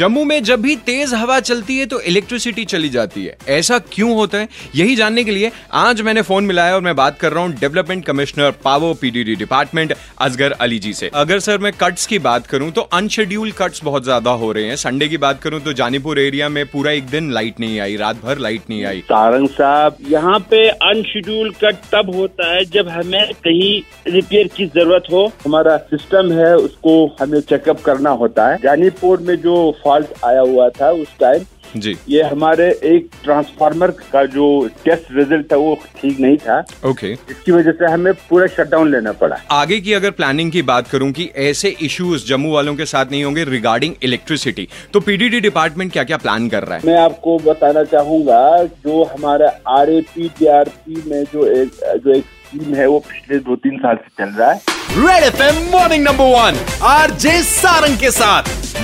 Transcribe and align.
जम्मू 0.00 0.22
में 0.24 0.42
जब 0.44 0.60
भी 0.62 0.74
तेज 0.78 1.12
हवा 1.14 1.38
चलती 1.40 1.76
है 1.78 1.86
तो 1.86 2.00
इलेक्ट्रिसिटी 2.02 2.64
चली 2.64 2.88
जाती 2.88 3.24
है। 3.24 3.36
ऐसा 3.48 3.78
क्यों 3.86 4.12
होता 4.16 4.38
है? 4.38 4.48
यही 4.74 4.94
जानने 4.96 5.24
के 5.24 5.30
लिए 5.30 5.50
आज 5.72 6.00
मैंने 6.02 6.22
फ़ोन 6.22 6.44
मिलाया 6.44 6.74
और 6.74 6.80
मैं 6.80 6.94
बात 6.96 7.18
कर 7.18 7.32
रहा 7.32 7.42
हूँ 7.44 7.52
development 7.54 8.04
commissioner 8.04 8.50
power 8.64 8.94
PDD 9.00 9.34
department 9.36 9.92
Asgar 10.18 10.52
Ali 10.60 10.78
ji 10.78 10.92
से। 10.92 11.10
अगर 11.14 11.38
सर 11.40 11.58
मैं 11.58 11.72
कट्स 11.80 12.06
की 12.06 12.18
बात 12.20 12.46
करूँ 12.46 12.70
तो 12.70 12.80
अनशेड्यूल 12.92 13.50
कट्स 13.58 13.84
बहुत 13.84 14.04
ज़्यादा 14.04 14.30
हो 14.32 14.50
रहे 14.52 14.64
हैं। 14.64 14.76
संडे 14.76 15.08
की 15.08 15.16
बात 15.18 15.42
करूँ 15.42 15.60
तो 15.60 15.72
जानीपुर 15.72 16.20
एरिया 16.20 16.48
में 16.48 16.64
पूरा 16.68 16.92
एक 16.92 17.08
दिन 17.08 17.30
लाइट 17.32 17.60
नहीं 17.60 17.80
आई, 17.80 17.96
रात 17.96 18.22
भर 18.22 18.38
लाइट 18.38 18.70
नहीं 18.70 18.84
आई। 18.84 19.00
सारंग 19.02 19.48
साहब, 19.50 19.96
यहाँ 20.08 20.38
पे 20.50 20.66
अनशेड्यूल 20.68 21.50
कट 21.62 21.84
तब 21.92 22.14
होता 22.14 22.50
है 22.54 22.64
जब 22.70 22.88
हमें 22.88 23.32
कहीं 23.44 24.12
रिपेयर 24.12 24.48
की 24.56 24.66
ज़रूरत 24.68 25.12
हो। 25.12 25.26
हमारा 25.44 25.76
सिस्टम 25.92 26.32
है, 26.32 26.54
उसको 26.56 27.06
हमें 27.20 27.40
चेकअप 27.42 27.84
करना 27.84 28.10
होता 28.24 28.48
है। 28.48 28.56
जानीपुर 28.62 29.20
में 29.20 29.36
जो 29.42 29.54
फॉल्ट 29.90 30.24
आया 30.24 30.40
हुआ 30.40 30.68
था 30.80 30.90
उस 31.04 31.08
टाइम 31.20 31.44
जी। 31.76 31.94
ये 32.08 32.22
हमारे 32.22 32.64
एक 32.84 33.10
ट्रांसफार्मर 33.24 33.90
का 34.12 34.24
जो 34.26 34.46
टेस्ट 34.84 35.12
रिज़ल्ट 35.12 35.50
था 35.52 35.56
वो 35.56 35.74
ठीक 36.00 36.18
नहीं 36.20 36.36
था। 36.38 36.58
ओके 36.88 37.10
इसकी 37.12 37.52
वजह 37.52 37.72
से 37.72 37.90
हमें 37.92 38.12
पूरा 38.28 38.46
शटडाउन 38.46 38.90
लेना 38.92 39.12
पड़ा। 39.20 39.36
आगे 39.50 39.80
की 39.80 39.92
अगर 39.92 40.10
प्लानिंग 40.10 40.50
की 40.52 40.62
बात 40.70 40.88
करूँ 40.88 41.10
कि 41.12 41.28
ऐसे 41.42 41.68
इश्यूज़ 41.82 42.26
जम्मू 42.28 42.52
वालों 42.52 42.74
के 42.76 42.86
साथ 42.86 43.10
नहीं 43.10 43.22
होंगे 43.24 43.44
रिगार्डिंग 43.44 43.94
इलेक्ट्रिसिटी 44.02 44.68
तो 44.92 45.00
पीडीडी 45.00 45.40
डिपार्टमेंट 45.40 45.92
क्या 45.92 46.04
क्या 46.04 46.16
प्लान 46.16 46.48
कर 46.48 46.64
रहा 46.64 46.78
है? 46.78 46.86
मैं 46.86 46.98
आपको 46.98 47.38
बताना 47.44 47.84
चाहूँगा 47.84 48.42
जो 48.64 49.02
हमारा 49.14 49.52
R 49.78 49.90
A 49.90 50.00
P 50.14 50.28
D 50.38 50.46
R 50.58 50.68
P 50.86 51.02
में 51.06 51.22
जो 51.24 51.46
एक 51.52 52.00
जो 52.04 52.14
एक 52.14 52.24
स्कीम 52.24 52.74
है 52.74 52.86
वो 52.86 52.98
पिछले 53.08 53.38
दो 53.40 53.56
तीन 53.58 53.78
साल 53.78 53.96
से 53.96 54.24
चल 54.24 54.34
रहा 54.38 54.50
है। 54.52 54.60
Red 54.98 55.24
F 55.24 55.42
M 55.42 55.62
morning 55.72 56.04
number 56.04 56.34
one 56.34 56.58
R 56.88 57.10
J 57.26 57.40
Sarang 57.44 57.98
के 57.98 58.10
साथ। 58.10 58.58